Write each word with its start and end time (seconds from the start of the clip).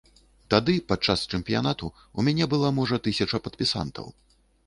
Тады, 0.53 0.73
падчас 0.91 1.25
чэмпіянату, 1.37 1.91
у 2.17 2.25
мяне 2.27 2.49
была, 2.53 2.73
можа, 2.79 3.01
тысяча 3.09 3.43
падпісантаў. 3.49 4.05